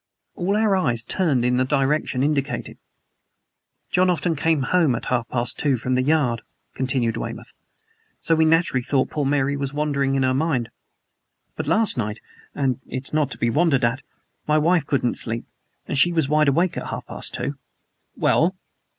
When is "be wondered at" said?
13.37-14.01